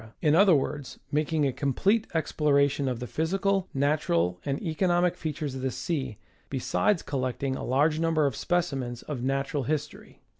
in 0.19 0.33
other 0.33 0.55
words, 0.55 0.97
mak 1.11 1.31
ing 1.31 1.45
a 1.45 1.53
complete 1.53 2.07
exploration 2.15 2.87
of 2.87 2.99
the 2.99 3.05
physical, 3.05 3.69
natural 3.71 4.41
and 4.43 4.59
economic 4.63 5.15
features 5.15 5.53
of 5.53 5.61
the 5.61 5.69
sea, 5.69 6.17
besides 6.49 7.03
collecting 7.03 7.55
a 7.55 7.63
large 7.63 7.99
number 7.99 8.25
of 8.25 8.35
specimens 8.35 9.03
of 9.03 9.21
natural 9.21 9.61
history. 9.61 10.19